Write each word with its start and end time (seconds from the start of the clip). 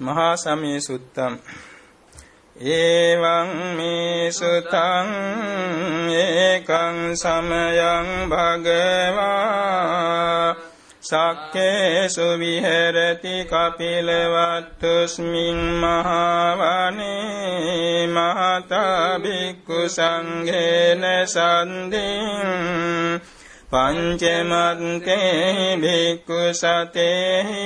මහා 0.00 0.36
සමී 0.36 0.80
සුත්තම් 0.80 1.34
ඒවං 2.56 3.50
මේ 3.76 4.32
සුතං 4.32 5.08
ඒකං 6.12 6.96
සමයං 7.14 8.08
භගවා 8.28 9.68
සක්කේසු 11.02 12.28
විහෙරති 12.34 13.36
කපිලවත්තුස්මින් 13.44 14.20
මහවනේ 15.78 16.98
මහතා 18.08 19.18
බික්කු 19.18 19.78
සංඝේන 19.88 21.04
සන්දින් 21.26 23.20
පංචමත්තේ 23.70 25.64
භික්ඛු 25.78 26.38
සතේහි 26.54 27.64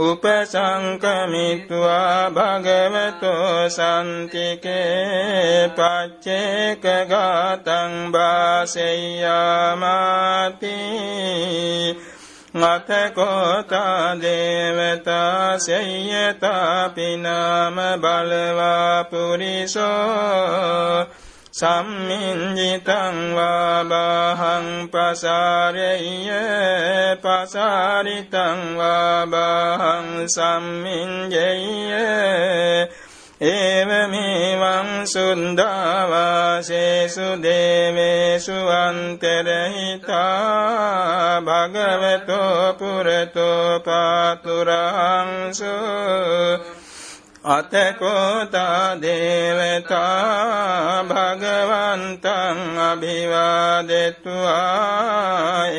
උපසංකමිත්වා 0.00 2.30
භගවතෝ 2.30 3.68
සන්තිකේ 3.68 5.70
පච්චේක 5.70 6.82
ගාතං 7.06 8.12
වාසෙය්‍යාමාති 8.12 8.88
අතකෝතා 12.54 14.16
දේවතා 14.16 15.58
සෙය්‍යතා 15.58 16.88
පිනාම 16.88 17.76
බලවා 18.00 19.04
පුරිසෝ 19.04 19.92
සම්මින්ජිතං 21.52 23.16
වා 23.34 23.84
බාහං 23.84 24.88
පසාරෙය්‍ය 24.88 26.28
පසාරිතං 27.18 28.60
වා 28.76 29.26
බාහං 29.26 30.08
සම්මින්ජෙය්‍ය 30.26 31.92
ඒවමේවං 33.40 35.06
සුන්දාවාසේසු 35.06 37.38
දේවේසු 37.38 38.58
අන්තරහිතා 38.76 40.20
භගවතෝ 41.40 42.74
පුරතෝ 42.74 43.80
පාතුරංසු 43.80 45.74
අතකෝතා 47.46 48.98
දේවතා 48.98 51.04
භගවන්තං 51.04 52.82
අභිවාදෙත්වා 52.82 54.58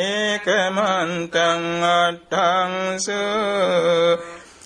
ඒකමන්තං 0.08 1.84
අට්ඨංසු 1.92 3.20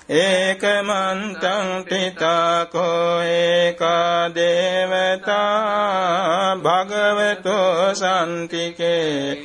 ඒකමන්තං 0.10 1.86
තිතාකෝ 1.86 3.22
ඒකා 3.22 4.36
දේවතා 4.36 5.40
භගවතෝ 6.58 7.96
සන්තිකේ 7.96 9.38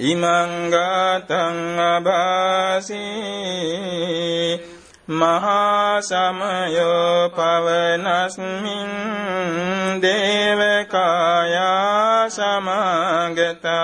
ඉමංගතං 0.00 1.58
අභාසී 1.86 3.04
මහා 5.10 6.00
සමයෝ 6.02 7.28
පවනස්මින් 7.30 8.90
දේවකායා 10.02 11.54
සමාගතා 12.30 13.74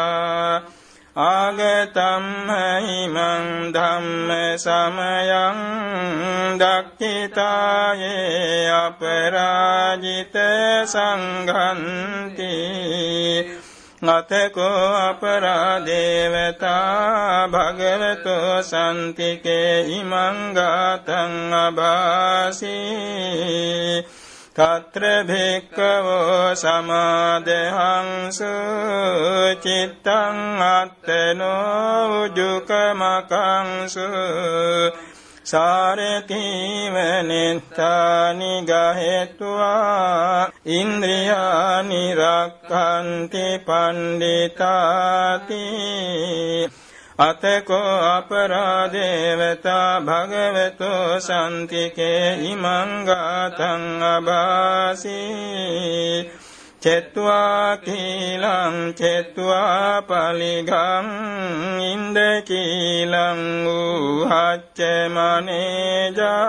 ආගතම්මහිමං 1.22 3.16
ධම්ම 3.72 4.31
සමයං 4.58 5.58
දක්ඛිතායේ 6.60 8.20
අපරාජිත 8.76 10.36
සංඝන්ති 10.86 12.54
නතකෝ 14.03 14.84
අපරාදේවතා 15.00 16.70
භගවතෝ 17.48 18.54
සන්තිකේ 18.64 19.75
ඉමං 19.92 20.38
ගාතං 20.54 21.34
අභාසී 21.59 22.80
తత్ర 24.56 25.03
භික්කවෝ 25.23 26.56
සමාදහංසු 26.56 28.51
චිත්තං 29.63 30.38
අත්තනෝ 30.68 32.06
උජුකමකංසු 32.19 34.07
සාරතිවනෙත්තානි 35.46 36.13
ගහෙත්වා 38.63 40.40
ඉන්ද්‍රියානි 40.69 42.01
රක්ඛන්ති 42.16 43.46
පණ්ඩිතාති 43.68 45.62
අතකෝ 47.20 47.94
අපරාදේවතා 48.08 49.88
භගවතෝ 50.00 51.08
සන්තිකේ 51.20 52.28
ඉමංගාතං 52.50 53.84
අභාසී 54.06 55.21
චෙත්වා 56.83 57.77
කීලං 57.78 58.77
චෙත්වා 58.95 59.92
පලිගං 60.03 61.09
ඉන්ද 61.84 62.18
කීලං 62.47 63.42
උහච්ච 63.68 64.78
මනේජා 65.10 66.41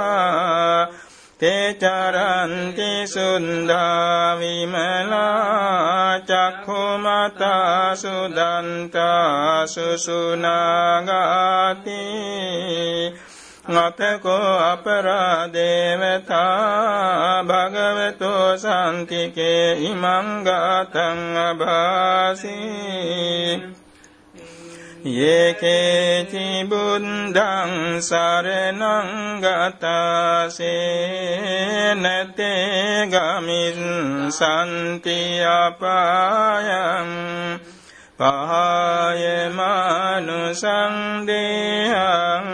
තේචරන්ති 1.42 2.90
සුන්දා 3.08 4.38
විමලා 4.38 6.20
චක්ඛුමතා 6.22 7.96
සුදන්තා 7.96 9.68
සුසුනාගාති 9.68 11.18
නතකෝ 13.68 14.54
අපරාදේවතා 14.64 16.38
භගවතෝ 17.44 18.48
සන්තිකේ 18.60 19.68
ඉමං 19.84 20.28
ගාතං 20.44 21.22
අභාසී 21.42 22.72
යේකේචි 25.04 26.70
බුද්ධං 26.70 27.98
සරණං 28.00 29.42
ගතසේ 29.42 30.62
නතේ 31.96 33.10
ගමින් 33.10 33.80
සන්ති 34.30 35.42
අපායං 35.42 37.10
පහය 38.20 39.26
මනුසං 39.50 40.96
දේහං 41.26 42.46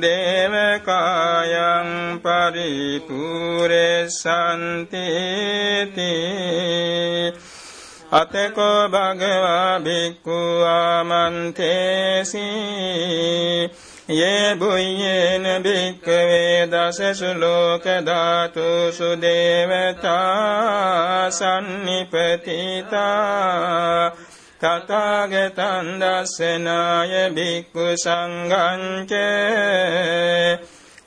දේවකායං 0.00 1.90
පරිපූරෙසන්ති 2.24 3.20
අතකෝ 8.10 8.88
භගවා 8.88 9.78
භික්ඛු 9.78 10.38
ආමන්තේසි 10.68 12.46
යේ 14.10 14.48
බුයේන 14.56 15.46
භික්ඛවේ 15.62 16.56
දසසු 16.66 17.30
ලෝක 17.34 17.86
ධාතුසු 18.02 19.10
දේවතා 19.22 20.20
සම්නිපතිතා 21.30 22.90
තථාගතං 24.60 25.86
දස්සනාය 26.00 27.14
භික්ඛු 27.30 27.84
සංඝං 27.96 28.82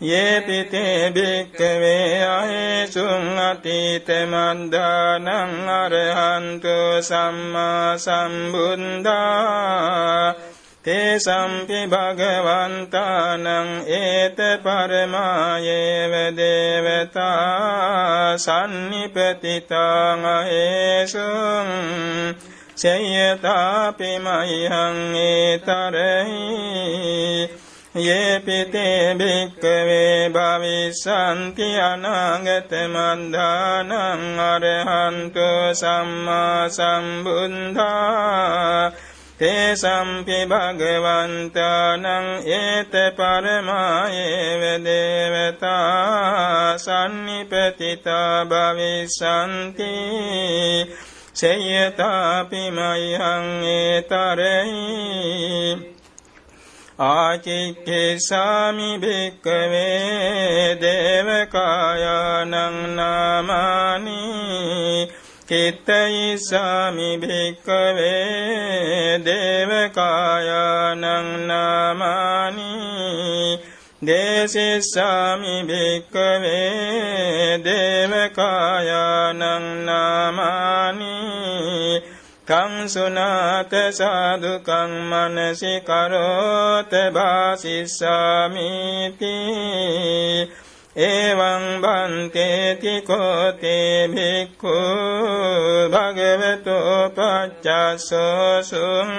යේපිතේ 0.04 1.12
භික්කවේ 1.12 2.30
අයේසුං 2.30 3.40
අතීතමන්දානං 3.42 5.28
අරහන්තු 5.74 7.02
සම්මා 7.02 7.98
සම්බුද්දා 7.98 9.24
තේ 10.86 11.18
සම්පි 11.18 11.88
භගවන්තානං 11.88 13.48
ඒත 13.96 14.36
පරමායේව 14.60 16.36
දේවතා 16.36 18.38
සම්නිපතිතං 18.38 20.26
අයේසුං 20.30 21.68
සේයතාපි 22.76 24.20
මයං 24.20 25.16
ඒතරේ 25.24 26.28
යේපිතේ 27.96 29.14
භික්කවේ 29.14 30.30
භවිස්සන්ති 30.30 31.68
අනාගත 31.80 32.72
මන්දානං 32.90 33.92
අරහන්තු 34.42 35.46
සම්මා 35.74 36.70
සම්බුද්ධා 36.70 37.94
තේසම්පි 39.40 40.40
භගවන්තානං 40.48 42.06
ඒත 42.52 42.94
පරමායේව 43.14 44.64
දේවතා 44.84 46.78
සන්නිපතිතා 46.80 48.36
භවිස්සන්ති 48.46 49.94
සේයතාපි 51.36 52.64
මයං 52.72 53.48
ඒතරෙහි 53.72 54.82
ආචික්කේසාමි 57.04 58.98
භික්කවේ 59.02 60.78
දේවකායානං 60.82 62.96
නාමානි 62.96 64.20
කිත්තයිසාමි 65.46 67.18
භික්කවේ 67.18 69.20
දේවකායානං 69.26 71.04
නාමානි 71.48 72.72
දේශිස්සාමි 74.02 75.64
භික්කවේ 75.64 77.60
දේවකායානං 77.66 79.42
නාමානි 79.86 81.43
කං 82.48 82.74
සුනාත 82.88 83.74
සාදුකං 83.92 84.92
මනසි 85.10 85.74
කරෝත 85.82 86.92
භාසිස්සාමිති 87.14 88.58
එවං 91.04 91.64
බන්තේති 91.82 92.96
කෝතේ 93.02 94.00
භික්ඛු 94.10 94.78
භගවතු 95.90 96.78
පච්චසෝසුං 97.16 99.10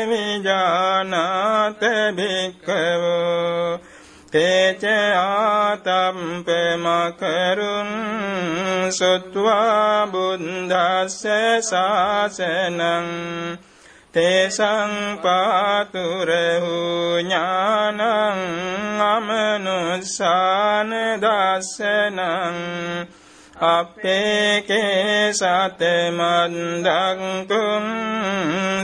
විජානාත 0.08 1.82
භික්ඛවෝ 2.16 3.80
තේච 4.32 4.84
ආතම්ප 5.16 6.48
මකරුන් 6.76 7.90
සුත්වා 8.90 10.06
බුද්දස්ස 10.06 11.20
ශාසනං 11.70 13.08
තේසං 14.14 14.92
පාතුරහු 15.22 16.76
ඥානං 17.20 18.00
අමනුස්සාන 19.04 20.90
දස්සනං 21.16 22.58
අපේකේ 23.68 25.32
සතමන්දංකුම් 25.32 26.74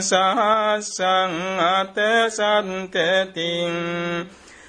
සහස්සං 0.00 1.34
අත 1.68 1.98
සන්තතින් 2.30 3.76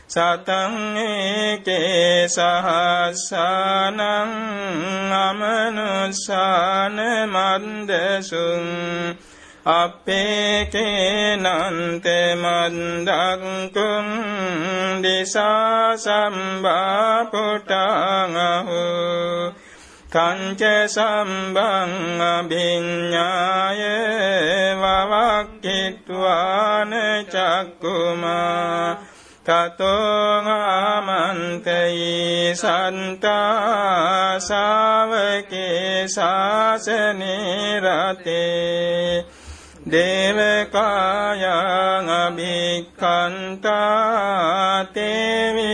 සතං 0.10 0.76
ඒකේ 0.98 2.28
සහස්සානං 2.28 4.00
අමනුස්සාන 5.16 6.98
මන්දසුං 7.30 8.66
අපේකේනන්ත 9.72 11.48
මන්දක්කුම් 12.36 14.08
දිසා 15.04 15.98
සම්බාපුටාංහු 15.98 16.70
කංච 20.10 20.62
සම්බං 20.88 22.22
අභිඤ්ඥාය 22.28 23.82
වවක්කිත්වාන 24.82 26.94
චක්කුමා 27.28 28.98
තතෝගාමන්තයි 29.46 30.46
සන්තා 32.56 34.40
සාවකේ 34.40 36.08
ශාසනේ 36.08 37.80
රතේ 37.80 39.26
දේවකායං 39.92 41.46
අභික්ඛන්තා 42.16 43.76
තේවිජානාත 44.94 45.70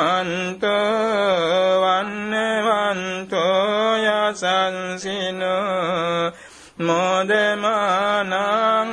වන්නවන්තෝ 1.83 3.98
යසන්සිනෝ 3.98 6.31
මොදමානං 6.79 8.31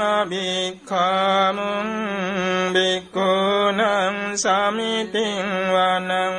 අභික්ඛාමුං 0.08 1.90
බික්ඛුනං 2.74 3.80
සමිතින් 4.36 5.46
වනං 5.70 6.36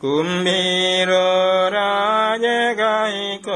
කුම්බීරෝ 0.00 1.71
රාජගයිකෝ 1.71 3.53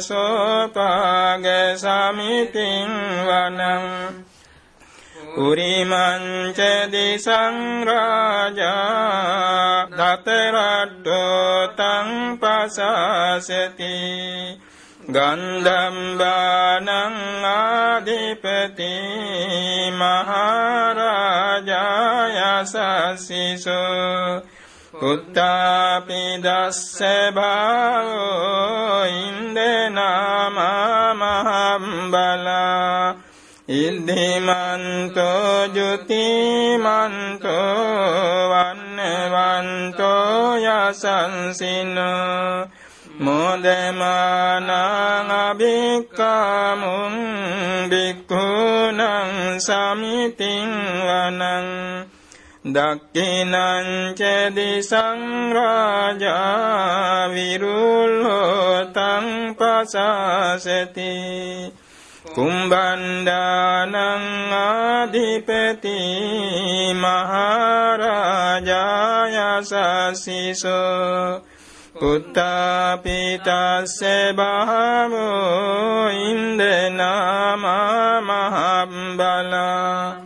සෝපාග 0.00 1.44
සමිතින් 1.76 2.90
වනං 3.26 4.23
උරිමංච 5.36 6.58
දිසංරාජා 6.86 8.46
දතරට්ටෝ 9.90 11.74
තං 11.74 12.10
පසාසති 12.38 13.96
ගන්ධම්බානං 15.08 16.88
ආධිපති 17.44 18.92
මහරාජායසස්සිසෝ 19.92 20.94
උත්තාපි 25.04 26.22
දස්ස 26.38 27.00
භාවෝ 27.34 29.04
ඉන්දනාමා 29.18 31.06
මහම්බලා 31.16 33.04
ඉද්ධිමන්තෝ 33.68 35.66
ජුතිමන්තෝ 35.66 36.88
වන්නවන්තෝ 38.50 40.56
යසන්සිනෝ 40.56 42.66
මොදමානං 43.20 44.70
අභික්කාමුං 45.30 47.16
බික්ඛුනං 47.90 49.00
සමිතින් 49.58 50.70
වනං 51.00 51.68
දක්ඛිනං 52.66 53.54
ච 54.14 54.20
දිසං 54.50 55.52
රාජා 55.52 57.28
විරුල්හෝතං 57.28 59.26
පසසති 59.56 61.12
කුම්බණ්ඩානං 62.34 63.94
ආධිපති 64.54 65.98
මහරජායසසිසෝ. 66.94 67.94
පුත්තාපිතස්ස 71.94 74.02
බහමෝ 74.34 76.10
ඉන්දනාමා 76.22 78.20
මහම්බලා 78.20 80.16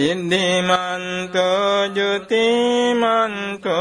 ඉන්දිමන්තෝ 0.00 1.86
ජුතිමන්තෝ 1.96 3.74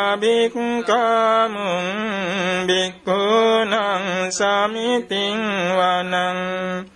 අභික්කාමුං 0.00 1.86
බික්ඛුනං 2.66 3.74
සමිතින් 4.30 5.42
වනං 5.74 6.86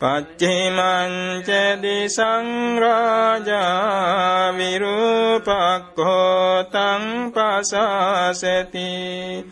පච්චිමංච 0.00 1.48
දිසං 1.80 2.78
රාජා 2.78 4.52
විරූපක්ඛෝ 4.52 6.62
තං 6.66 7.32
පසසති 7.32 9.44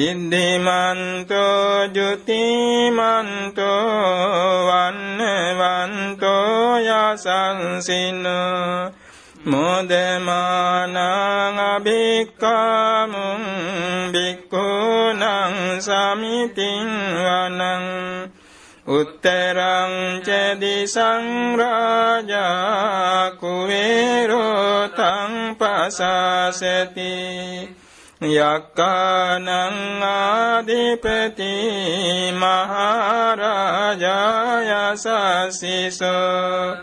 ඉද්දිමන්තෝ 0.00 1.84
ජුතිමන්තෝ 1.94 3.66
වන්නවන්තෝ 4.68 6.78
යසංසිනෝ 6.78 8.92
මොදමානං 9.44 10.96
අභික්කාමුං 11.66 13.42
බික්ඛුනං 14.12 15.22
සමිතින් 15.80 16.88
වනං 17.18 18.13
උත්තරං 18.86 20.20
ච 20.20 20.28
දිසං 20.60 21.56
රාජා 21.56 23.30
කුවේරෝ 23.40 24.88
තං 24.90 25.32
පසසති 25.56 27.14
යක්කානං 28.20 29.48
ආදිපති 30.04 31.54
මහරජාය 32.34 33.40
සසිසෝ 34.96 36.76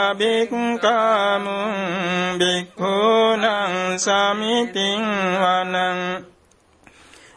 අභික්කාමුං 0.00 1.72
බික්ඛූනං 2.38 3.44
සමිතින් 3.98 5.04
වනං 5.38 6.00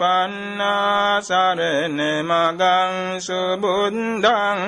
සරණ 1.21 1.99
මගං 2.23 2.95
සුබුන්දං 3.21 4.61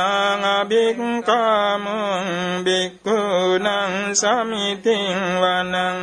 අභික්කාමුං 0.52 2.30
බික්කුණං 2.64 3.94
සමිතින් 4.16 5.20
වනං 5.42 6.00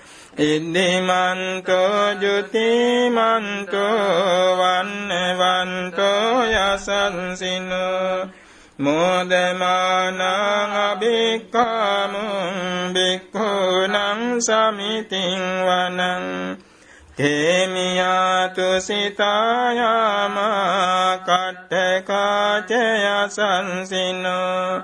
ඉද්දිමන්තෝ 0.44 2.04
ජුතිමන්තෝ 2.22 3.98
වන්නවන්තෝ 4.60 6.36
යසන්සිනෝ. 6.56 8.18
මෝදමානං 8.80 10.22
අභික්කාමුං 10.80 12.56
බික්ඛූනං 12.94 13.27
සමිතින් 14.42 15.42
වනං 15.66 16.58
තේමියාතු 17.18 18.62
සිතායාමා 18.80 20.48
කට්ඨකාචය 21.20 22.76
සංසිනෝ 23.30 24.82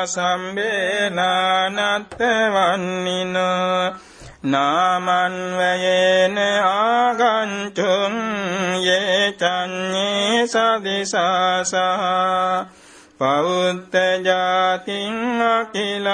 සම්බේනානත්ත 0.07 2.19
වන්නිනෝ 2.53 3.95
නාමන්වයේන 4.45 6.39
ආගංචුං 6.67 8.15
යේ 8.83 9.35
චඤ්ඤේ 9.35 10.47
සදිසාසා 10.47 12.67
පෞත්ත 13.19 13.95
ජාතින් 14.25 15.43
අකිලං 15.51 16.07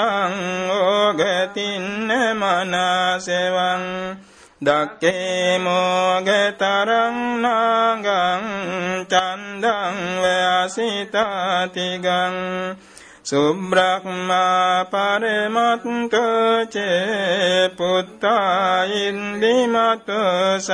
ඕගතින්න 0.71 2.09
මනසෙවං 2.33 3.85
දක්කේ 4.61 5.57
මෝගතරං 5.57 7.15
නාගං 7.41 8.45
චන්දං 9.09 9.97
ව්‍යසිතාතිගං 10.23 12.05
සුබ්‍රක්මා 13.23 14.85
පරමත්කචේ 14.85 16.13
පුත්තා 17.71 18.85
ඉන්දිමතෝ 18.99 20.59
සහ 20.59 20.71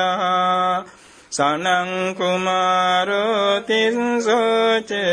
සනං 1.32 1.90
කුමාරෝ 2.14 3.50
තිස්සෝචේ 3.62 5.12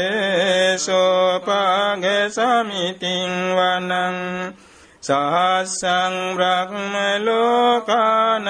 සෝපාග 0.79 2.05
සමිතින් 2.31 3.33
වනං 3.57 4.19
සහස්සං 5.05 6.14
බ්‍රහ්ම 6.35 6.95
ලෝකානං 7.21 8.49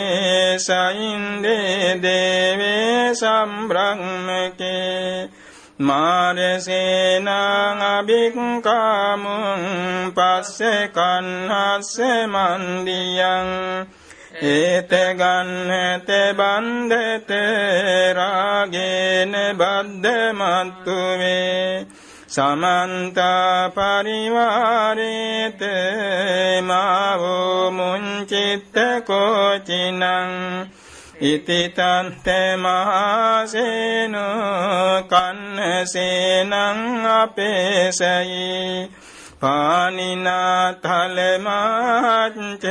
සයින්දේ 0.58 1.94
දේවේ 1.98 3.14
සම්බ්‍රහ්මකේ 3.14 4.86
මාරසේනං 5.80 7.28
අභික්කාමුං 7.88 9.62
පස්සේ 10.12 10.82
කන්හස්ස 10.90 11.94
මන්දියං 12.26 13.50
ඒත 14.38 14.90
ගන්නත 14.90 16.08
බන්ධත 16.32 17.30
රාගේන 18.12 19.32
බද්ධමත්තුවේ 19.54 21.06
සමන්ත 22.28 23.18
පරිවාරේත 23.74 25.62
මාවෝ 26.62 27.70
මුංචිත්ත 27.70 28.76
කෝචිනං 29.06 30.02
ඉතිතන්ත 31.22 32.26
මහසේනු 32.58 34.26
කන්නසේනං 35.08 36.52
අපේසයි 37.14 38.90
පානිනා 39.40 40.76
තලමාච්ච 40.76 42.64